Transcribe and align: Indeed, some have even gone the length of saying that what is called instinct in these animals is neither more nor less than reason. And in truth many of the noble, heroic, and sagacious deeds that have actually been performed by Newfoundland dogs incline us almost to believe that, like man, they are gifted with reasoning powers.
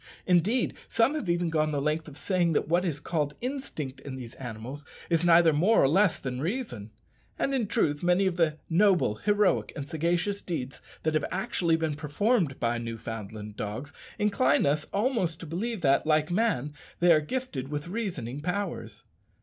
Indeed, 0.25 0.73
some 0.89 1.13
have 1.13 1.29
even 1.29 1.51
gone 1.51 1.71
the 1.71 1.79
length 1.79 2.07
of 2.07 2.17
saying 2.17 2.53
that 2.53 2.67
what 2.67 2.83
is 2.85 2.99
called 2.99 3.35
instinct 3.39 3.99
in 3.99 4.15
these 4.15 4.33
animals 4.33 4.83
is 5.11 5.23
neither 5.23 5.53
more 5.53 5.77
nor 5.81 5.87
less 5.87 6.17
than 6.17 6.41
reason. 6.41 6.89
And 7.37 7.53
in 7.53 7.67
truth 7.67 8.01
many 8.01 8.25
of 8.25 8.35
the 8.35 8.57
noble, 8.67 9.17
heroic, 9.17 9.71
and 9.75 9.87
sagacious 9.87 10.41
deeds 10.41 10.81
that 11.03 11.13
have 11.13 11.25
actually 11.29 11.75
been 11.75 11.93
performed 11.93 12.59
by 12.59 12.79
Newfoundland 12.79 13.55
dogs 13.57 13.93
incline 14.17 14.65
us 14.65 14.85
almost 14.85 15.39
to 15.41 15.45
believe 15.45 15.81
that, 15.81 16.07
like 16.07 16.31
man, 16.31 16.73
they 16.99 17.13
are 17.13 17.21
gifted 17.21 17.67
with 17.67 17.87
reasoning 17.87 18.39
powers. 18.41 19.03